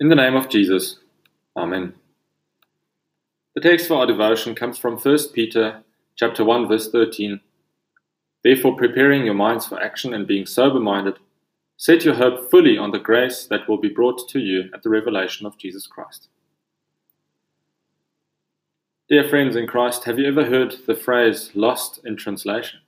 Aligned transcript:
In 0.00 0.08
the 0.08 0.16
name 0.16 0.34
of 0.34 0.48
Jesus, 0.48 0.98
Amen. 1.56 1.94
The 3.54 3.60
text 3.60 3.86
for 3.86 3.94
our 3.94 4.06
devotion 4.06 4.56
comes 4.56 4.76
from 4.76 4.98
1 4.98 5.18
Peter 5.32 5.84
chapter 6.16 6.44
1 6.44 6.66
verse 6.66 6.90
13. 6.90 7.40
Therefore 8.42 8.76
preparing 8.76 9.24
your 9.24 9.34
minds 9.34 9.66
for 9.66 9.80
action 9.80 10.12
and 10.12 10.26
being 10.26 10.46
sober-minded, 10.46 11.20
set 11.76 12.04
your 12.04 12.14
hope 12.14 12.50
fully 12.50 12.76
on 12.76 12.90
the 12.90 12.98
grace 12.98 13.46
that 13.46 13.68
will 13.68 13.78
be 13.78 13.88
brought 13.88 14.28
to 14.30 14.40
you 14.40 14.68
at 14.74 14.82
the 14.82 14.90
revelation 14.90 15.46
of 15.46 15.58
Jesus 15.58 15.86
Christ. 15.86 16.28
Dear 19.08 19.28
friends 19.28 19.54
in 19.54 19.68
Christ, 19.68 20.04
have 20.04 20.18
you 20.18 20.26
ever 20.26 20.46
heard 20.46 20.74
the 20.88 20.96
phrase 20.96 21.52
lost 21.54 22.00
in 22.04 22.16
translation? 22.16 22.80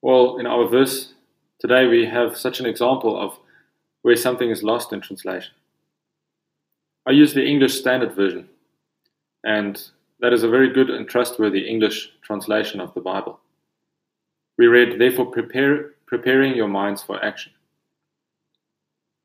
Well, 0.00 0.38
in 0.38 0.46
our 0.46 0.66
verse 0.66 1.12
today 1.58 1.86
we 1.86 2.06
have 2.06 2.38
such 2.38 2.60
an 2.60 2.66
example 2.66 3.20
of 3.20 3.38
where 4.02 4.16
something 4.16 4.50
is 4.50 4.62
lost 4.62 4.92
in 4.92 5.00
translation. 5.00 5.52
I 7.06 7.12
use 7.12 7.34
the 7.34 7.44
English 7.44 7.78
Standard 7.78 8.14
Version, 8.14 8.48
and 9.44 9.82
that 10.20 10.32
is 10.32 10.42
a 10.42 10.48
very 10.48 10.72
good 10.72 10.90
and 10.90 11.08
trustworthy 11.08 11.68
English 11.68 12.12
translation 12.22 12.80
of 12.80 12.92
the 12.94 13.00
Bible. 13.00 13.40
We 14.58 14.66
read, 14.66 14.98
Therefore, 14.98 15.26
prepare, 15.26 15.92
preparing 16.06 16.54
your 16.54 16.68
minds 16.68 17.02
for 17.02 17.24
action. 17.24 17.52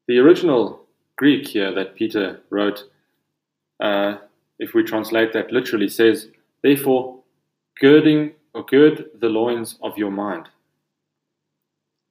The 0.08 0.20
original 0.20 0.86
Greek 1.18 1.48
here 1.48 1.74
that 1.74 1.96
Peter 1.96 2.42
wrote, 2.50 2.84
uh, 3.80 4.18
if 4.60 4.74
we 4.74 4.84
translate 4.84 5.34
that 5.34 5.52
literally, 5.52 5.90
says, 5.90 6.30
Therefore, 6.64 7.20
girding 7.80 8.32
or 8.54 8.66
gird 8.66 9.06
the 9.20 9.28
loins 9.28 9.78
of 9.84 9.98
your 9.98 10.12
mind. 10.12 10.48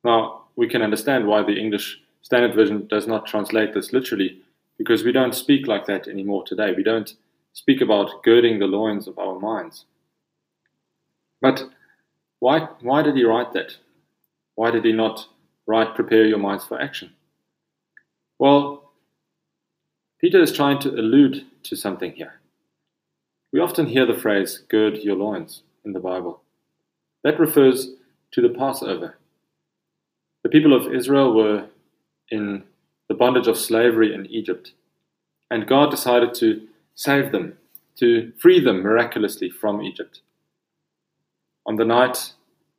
Now, 0.04 0.42
we 0.56 0.68
can 0.68 0.82
understand 0.82 1.26
why 1.26 1.42
the 1.42 1.58
English 1.58 2.00
Standard 2.24 2.54
Version 2.54 2.86
does 2.86 3.06
not 3.06 3.26
translate 3.26 3.74
this 3.74 3.92
literally 3.92 4.40
because 4.78 5.04
we 5.04 5.12
don't 5.12 5.34
speak 5.34 5.66
like 5.66 5.84
that 5.84 6.08
anymore 6.08 6.42
today. 6.46 6.72
We 6.74 6.82
don't 6.82 7.14
speak 7.52 7.82
about 7.82 8.22
girding 8.22 8.58
the 8.58 8.66
loins 8.66 9.06
of 9.06 9.18
our 9.18 9.38
minds. 9.38 9.84
But 11.42 11.64
why, 12.38 12.60
why 12.80 13.02
did 13.02 13.14
he 13.14 13.24
write 13.24 13.52
that? 13.52 13.76
Why 14.54 14.70
did 14.70 14.86
he 14.86 14.92
not 14.92 15.26
write, 15.66 15.94
prepare 15.94 16.24
your 16.24 16.38
minds 16.38 16.64
for 16.64 16.80
action? 16.80 17.12
Well, 18.38 18.90
Peter 20.18 20.40
is 20.40 20.50
trying 20.50 20.78
to 20.78 20.92
allude 20.92 21.44
to 21.64 21.76
something 21.76 22.12
here. 22.12 22.40
We 23.52 23.60
often 23.60 23.86
hear 23.86 24.06
the 24.06 24.18
phrase, 24.18 24.62
gird 24.70 24.96
your 24.96 25.16
loins, 25.16 25.62
in 25.84 25.92
the 25.92 26.00
Bible. 26.00 26.40
That 27.22 27.38
refers 27.38 27.90
to 28.32 28.40
the 28.40 28.48
Passover. 28.48 29.18
The 30.42 30.48
people 30.48 30.72
of 30.72 30.92
Israel 30.94 31.34
were 31.34 31.66
in 32.30 32.64
the 33.08 33.14
bondage 33.14 33.46
of 33.46 33.58
slavery 33.58 34.14
in 34.14 34.26
Egypt. 34.26 34.72
And 35.50 35.66
God 35.66 35.90
decided 35.90 36.34
to 36.34 36.66
save 36.94 37.32
them, 37.32 37.58
to 37.98 38.32
free 38.38 38.60
them 38.60 38.82
miraculously 38.82 39.50
from 39.50 39.82
Egypt. 39.82 40.20
On 41.66 41.76
the 41.76 41.84
night, 41.84 42.32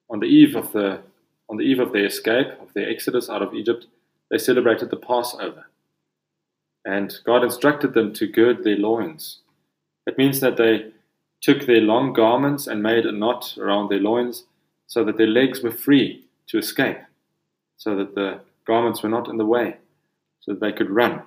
on 0.10 0.20
the 0.20 0.28
eve 0.28 0.56
of 0.56 0.72
the 0.72 1.02
on 1.48 1.58
the 1.58 1.64
eve 1.64 1.80
of 1.80 1.94
their 1.94 2.06
escape, 2.06 2.48
of 2.60 2.74
their 2.74 2.90
exodus 2.90 3.30
out 3.30 3.44
of 3.44 3.54
Egypt, 3.54 3.86
they 4.32 4.38
celebrated 4.38 4.90
the 4.90 4.98
Passover. 4.98 5.68
And 6.84 7.14
God 7.24 7.44
instructed 7.44 7.94
them 7.94 8.14
to 8.14 8.28
gird 8.28 8.64
their 8.64 8.78
loins. 8.78 9.42
It 10.08 10.18
means 10.18 10.40
that 10.40 10.58
they 10.58 10.92
took 11.42 11.66
their 11.66 11.82
long 11.82 12.14
garments 12.14 12.66
and 12.66 12.82
made 12.82 13.06
a 13.06 13.12
knot 13.12 13.58
around 13.60 13.90
their 13.90 14.00
loins 14.00 14.46
so 14.88 15.04
that 15.04 15.18
their 15.18 15.28
legs 15.28 15.62
were 15.62 15.72
free 15.72 16.26
to 16.48 16.58
escape, 16.58 16.98
so 17.78 17.96
that 17.96 18.16
the 18.16 18.40
garments 18.66 19.04
were 19.04 19.10
not 19.10 19.28
in 19.28 19.38
the 19.38 19.46
way, 19.46 19.78
so 20.42 20.54
that 20.54 20.62
they 20.62 20.72
could 20.72 20.90
run. 20.90 21.22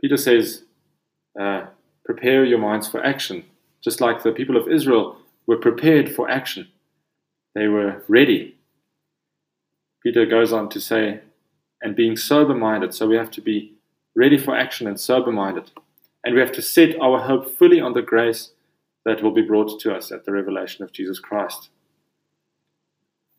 Peter 0.00 0.16
says, 0.16 0.64
uh, 1.40 1.66
prepare 2.04 2.44
your 2.44 2.58
minds 2.58 2.88
for 2.88 3.04
action, 3.04 3.44
just 3.82 4.00
like 4.00 4.22
the 4.22 4.32
people 4.32 4.56
of 4.56 4.68
Israel 4.68 5.18
were 5.46 5.56
prepared 5.56 6.14
for 6.14 6.30
action. 6.30 6.68
They 7.54 7.68
were 7.68 8.04
ready. 8.08 8.56
Peter 10.02 10.26
goes 10.26 10.52
on 10.52 10.68
to 10.70 10.80
say, 10.80 11.20
and 11.82 11.96
being 11.96 12.16
sober 12.16 12.54
minded, 12.54 12.94
so 12.94 13.06
we 13.06 13.16
have 13.16 13.30
to 13.32 13.40
be 13.40 13.72
ready 14.14 14.38
for 14.38 14.56
action 14.56 14.86
and 14.86 14.98
sober 14.98 15.32
minded. 15.32 15.70
And 16.24 16.34
we 16.34 16.40
have 16.40 16.52
to 16.52 16.62
set 16.62 17.00
our 17.00 17.20
hope 17.20 17.56
fully 17.56 17.80
on 17.80 17.92
the 17.92 18.02
grace 18.02 18.50
that 19.04 19.22
will 19.22 19.30
be 19.30 19.42
brought 19.42 19.80
to 19.80 19.94
us 19.94 20.10
at 20.10 20.24
the 20.24 20.32
revelation 20.32 20.84
of 20.84 20.92
Jesus 20.92 21.20
Christ. 21.20 21.68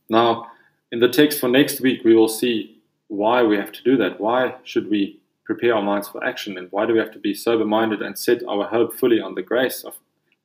Now, 0.10 0.48
in 0.92 1.00
the 1.00 1.10
text 1.10 1.40
for 1.40 1.50
next 1.50 1.82
week, 1.82 2.04
we 2.04 2.16
will 2.16 2.30
see 2.30 2.82
why 3.08 3.44
we 3.44 3.58
have 3.58 3.72
to 3.72 3.84
do 3.84 3.98
that. 3.98 4.20
Why 4.20 4.56
should 4.64 4.90
we 4.90 5.20
prepare 5.46 5.76
our 5.76 5.82
minds 5.82 6.08
for 6.08 6.24
action? 6.24 6.58
And 6.58 6.68
why 6.72 6.86
do 6.86 6.94
we 6.94 7.00
have 7.00 7.12
to 7.12 7.20
be 7.20 7.34
sober 7.34 7.66
minded 7.66 8.02
and 8.02 8.18
set 8.18 8.44
our 8.48 8.66
hope 8.66 8.94
fully 8.94 9.20
on 9.20 9.36
the 9.36 9.42
grace 9.42 9.84
of, 9.84 9.96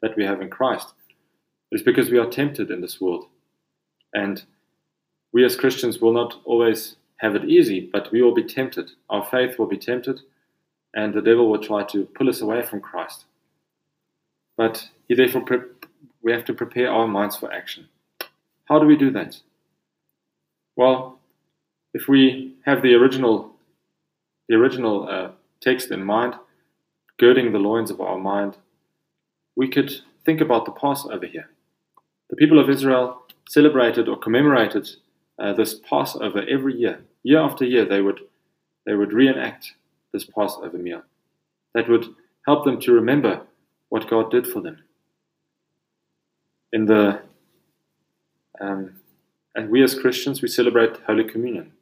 that 0.00 0.16
we 0.16 0.25
have 0.25 0.41
in 0.41 0.50
Christ? 0.50 0.94
It's 1.70 1.82
because 1.82 2.10
we 2.10 2.19
are 2.19 2.28
tempted 2.28 2.70
in 2.70 2.81
this 2.81 3.00
world. 3.00 3.26
And 4.14 4.44
we 5.32 5.44
as 5.44 5.56
Christians 5.56 6.00
will 6.00 6.12
not 6.12 6.41
always 6.44 6.97
have 7.16 7.34
it 7.34 7.44
easy, 7.44 7.88
but 7.92 8.12
we 8.12 8.20
will 8.20 8.34
be 8.34 8.44
tempted. 8.44 8.91
Our 9.08 9.25
faith 9.25 9.58
will 9.58 9.66
be 9.66 9.78
tempted, 9.78 10.20
and 10.94 11.14
the 11.14 11.22
devil 11.22 11.48
will 11.48 11.62
try 11.62 11.84
to 11.84 12.04
pull 12.04 12.28
us 12.28 12.41
away 12.41 12.62
from 12.62 12.81
Christ. 12.81 13.25
But 14.56 14.88
he 15.08 15.14
therefore 15.14 15.44
we 16.20 16.32
have 16.32 16.44
to 16.44 16.54
prepare 16.54 16.91
our 16.91 17.08
minds 17.08 17.36
for 17.36 17.50
action. 17.52 17.88
How 18.66 18.78
do 18.78 18.86
we 18.86 18.97
do 18.97 19.10
that? 19.12 19.41
Well, 20.76 21.18
if 21.94 22.08
we 22.08 22.56
have 22.64 22.82
the 22.82 22.94
original, 22.94 23.52
the 24.48 24.56
original 24.56 25.08
uh, 25.08 25.30
text 25.60 25.90
in 25.90 26.04
mind, 26.04 26.34
girding 27.18 27.52
the 27.52 27.58
loins 27.58 27.90
of 27.90 28.00
our 28.00 28.18
mind, 28.18 28.56
we 29.56 29.68
could 29.68 29.92
think 30.24 30.40
about 30.40 30.64
the 30.64 30.72
Passover 30.72 31.26
here. 31.26 31.50
The 32.30 32.36
people 32.36 32.58
of 32.58 32.70
Israel 32.70 33.22
celebrated 33.48 34.08
or 34.08 34.16
commemorated 34.16 34.88
uh, 35.38 35.52
this 35.52 35.74
Passover 35.88 36.44
every 36.48 36.74
year. 36.74 37.00
Year 37.22 37.40
after 37.40 37.64
year, 37.64 37.84
they 37.84 38.00
would 38.00 38.20
they 38.86 38.94
would 38.94 39.12
reenact 39.12 39.74
this 40.12 40.24
Passover 40.24 40.78
meal. 40.78 41.02
That 41.74 41.88
would 41.88 42.06
help 42.46 42.64
them 42.64 42.80
to 42.80 42.92
remember 42.92 43.42
what 43.90 44.10
God 44.10 44.30
did 44.30 44.46
for 44.46 44.60
them. 44.60 44.82
In 46.72 46.86
the 46.86 47.20
um, 48.60 48.94
and 49.54 49.70
we 49.70 49.82
as 49.82 49.94
Christians, 49.94 50.40
we 50.40 50.48
celebrate 50.48 50.96
Holy 51.06 51.24
Communion. 51.24 51.72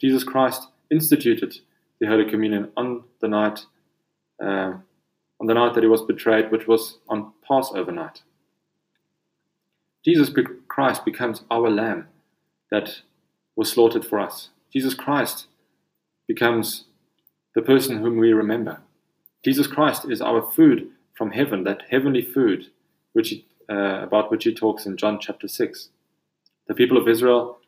Jesus 0.00 0.24
Christ 0.24 0.68
instituted 0.90 1.58
the 2.00 2.06
Holy 2.06 2.28
Communion 2.28 2.70
on 2.76 3.04
the 3.20 3.28
night, 3.28 3.66
uh, 4.42 4.74
on 5.40 5.46
the 5.46 5.54
night 5.54 5.74
that 5.74 5.82
he 5.82 5.88
was 5.88 6.02
betrayed, 6.02 6.50
which 6.50 6.66
was 6.66 6.98
on 7.08 7.32
Passover 7.46 7.92
night. 7.92 8.22
Jesus 10.04 10.30
Christ 10.68 11.04
becomes 11.04 11.42
our 11.50 11.68
Lamb 11.68 12.08
that 12.70 13.02
was 13.56 13.70
slaughtered 13.70 14.04
for 14.04 14.18
us. 14.18 14.48
Jesus 14.72 14.94
Christ 14.94 15.46
becomes 16.26 16.84
the 17.54 17.62
person 17.62 17.98
whom 17.98 18.16
we 18.16 18.32
remember. 18.32 18.80
Jesus 19.44 19.66
Christ 19.66 20.06
is 20.08 20.22
our 20.22 20.42
food 20.42 20.90
from 21.14 21.32
heaven, 21.32 21.64
that 21.64 21.82
heavenly 21.90 22.22
food 22.22 22.70
which 23.12 23.34
uh, 23.68 24.02
about 24.02 24.30
which 24.30 24.44
he 24.44 24.54
talks 24.54 24.86
in 24.86 24.96
John 24.96 25.18
chapter 25.20 25.48
6 25.48 25.88
the 26.70 26.74
people 26.76 26.96
of 26.96 27.08
Israel, 27.08 27.58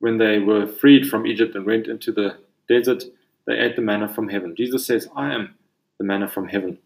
when 0.00 0.18
they 0.18 0.38
were 0.38 0.66
freed 0.66 1.08
from 1.08 1.26
Egypt 1.26 1.54
and 1.54 1.64
went 1.64 1.86
into 1.86 2.12
the 2.12 2.36
desert, 2.68 3.04
they 3.46 3.54
ate 3.58 3.74
the 3.74 3.80
manna 3.80 4.06
from 4.06 4.28
heaven. 4.28 4.54
Jesus 4.54 4.84
says, 4.84 5.08
I 5.16 5.32
am 5.32 5.54
the 5.96 6.04
manna 6.04 6.28
from 6.28 6.46
heaven. 6.46 6.76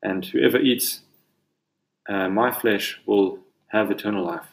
And 0.00 0.24
whoever 0.24 0.58
eats 0.58 1.00
uh, 2.08 2.28
my 2.28 2.52
flesh 2.52 3.00
will 3.04 3.40
have 3.72 3.90
eternal 3.90 4.24
life. 4.24 4.46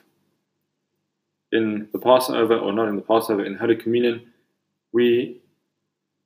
In 1.52 1.88
the 1.94 2.00
Passover, 2.00 2.58
or 2.58 2.74
not 2.74 2.88
in 2.88 2.96
the 2.96 3.04
Passover, 3.04 3.46
in 3.46 3.58
Holy 3.58 3.76
Communion, 3.76 4.34
we 4.92 5.42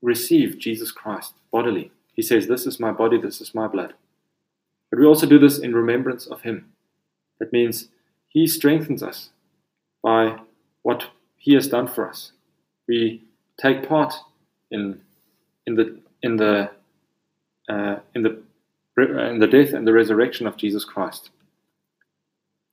receive 0.01 0.57
Jesus 0.57 0.93
Christ 0.93 1.33
bodily. 1.51 1.91
He 2.13 2.21
says, 2.21 2.47
This 2.47 2.65
is 2.65 2.79
my 2.79 2.93
body, 2.93 3.19
this 3.19 3.41
is 3.41 3.53
my 3.53 3.67
blood. 3.67 3.93
But 4.89 4.99
we 4.99 5.05
also 5.05 5.25
do 5.25 5.37
this 5.37 5.59
in 5.59 5.75
remembrance 5.75 6.27
of 6.27 6.43
Him. 6.43 6.71
That 7.39 7.51
means 7.51 7.89
He 8.29 8.47
strengthens 8.47 9.03
us 9.03 9.31
by 10.03 10.39
what 10.81 11.07
He 11.37 11.53
has 11.53 11.67
done 11.67 11.87
for 11.87 12.07
us. 12.07 12.33
We 12.87 13.23
take 13.59 13.87
part 13.87 14.13
in 14.69 15.01
in 15.65 15.75
the 15.75 15.97
in 16.21 16.37
the 16.37 16.69
uh, 17.69 17.95
in 18.13 18.23
the 18.23 18.41
in 18.97 19.39
the 19.39 19.47
death 19.47 19.73
and 19.73 19.87
the 19.87 19.93
resurrection 19.93 20.45
of 20.45 20.57
Jesus 20.57 20.85
Christ. 20.85 21.29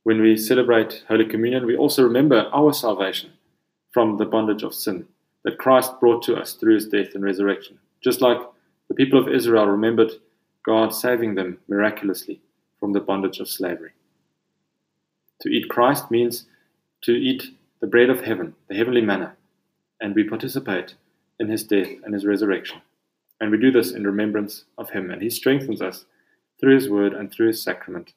When 0.02 0.20
we 0.20 0.36
celebrate 0.36 1.04
Holy 1.08 1.24
Communion, 1.24 1.66
we 1.66 1.76
also 1.76 2.02
remember 2.02 2.50
our 2.52 2.72
salvation 2.72 3.30
from 3.92 4.16
the 4.16 4.24
bondage 4.24 4.62
of 4.62 4.74
sin 4.74 5.06
that 5.44 5.58
Christ 5.58 5.92
brought 6.00 6.22
to 6.24 6.36
us 6.36 6.54
through 6.54 6.74
his 6.74 6.88
death 6.88 7.14
and 7.14 7.24
resurrection. 7.24 7.78
Just 8.02 8.20
like 8.20 8.38
the 8.88 8.94
people 8.94 9.18
of 9.18 9.28
Israel 9.28 9.66
remembered 9.66 10.12
God 10.64 10.94
saving 10.94 11.34
them 11.34 11.58
miraculously 11.68 12.40
from 12.78 12.92
the 12.92 13.00
bondage 13.00 13.40
of 13.40 13.48
slavery. 13.48 13.92
To 15.42 15.48
eat 15.48 15.68
Christ 15.68 16.10
means 16.10 16.46
to 17.02 17.12
eat 17.12 17.44
the 17.81 17.87
bread 17.87 18.11
of 18.11 18.23
heaven, 18.23 18.55
the 18.69 18.76
heavenly 18.76 19.00
manna, 19.00 19.35
and 20.00 20.14
we 20.14 20.25
participate 20.25 20.94
in 21.38 21.49
his 21.49 21.64
death 21.64 21.88
and 22.05 22.12
his 22.14 22.26
resurrection. 22.26 22.82
And 23.41 23.50
we 23.50 23.58
do 23.58 23.70
this 23.70 23.93
in 23.93 24.06
remembrance 24.06 24.64
of 24.76 24.91
him, 24.91 25.11
and 25.11 25.23
he 25.23 25.31
strengthens 25.31 25.81
us 25.81 26.05
through 26.61 26.75
his 26.75 26.91
word 26.91 27.14
and 27.14 27.32
through 27.32 27.49
his 27.49 27.62
sacrament 27.62 28.12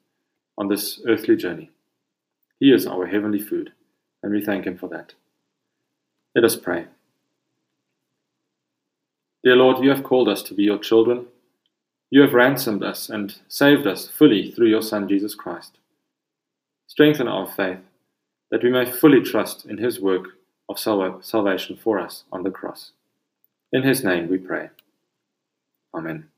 on 0.58 0.68
this 0.68 1.02
earthly 1.08 1.38
journey. 1.38 1.72
He 2.60 2.74
is 2.74 2.86
our 2.86 3.08
heavenly 3.08 3.40
food, 3.40 3.72
and 4.22 4.34
we 4.34 4.44
thank 4.44 4.66
him 4.66 4.78
for 4.78 4.88
that. 4.90 5.14
Let 6.36 6.44
us 6.44 6.56
pray. 6.56 6.88
Dear 9.44 9.56
Lord, 9.56 9.84
you 9.84 9.90
have 9.90 10.04
called 10.04 10.28
us 10.28 10.42
to 10.44 10.54
be 10.54 10.64
your 10.64 10.78
children. 10.78 11.28
You 12.10 12.22
have 12.22 12.34
ransomed 12.34 12.84
us 12.84 13.10
and 13.10 13.40
saved 13.48 13.88
us 13.88 14.08
fully 14.08 14.52
through 14.52 14.68
your 14.68 14.82
Son, 14.82 15.08
Jesus 15.08 15.36
Christ. 15.36 15.78
Strengthen 16.88 17.28
our 17.28 17.48
faith 17.48 17.80
that 18.54 18.62
we 18.62 18.70
may 18.70 18.86
fully 18.86 19.20
trust 19.20 19.66
in 19.66 19.80
his 19.80 20.00
work 20.00 20.28
of 20.70 20.78
salvation 20.78 21.76
for 21.76 21.98
us 21.98 22.24
on 22.32 22.44
the 22.44 22.52
cross. 22.52 22.92
In 23.72 23.82
his 23.82 24.04
name 24.04 24.30
we 24.30 24.38
pray. 24.38 24.70
Amen. 25.92 26.30